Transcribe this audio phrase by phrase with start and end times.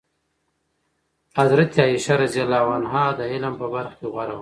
[1.37, 4.39] حضرت عایشه رضي الله عنها د علم په برخه کې غوره وه.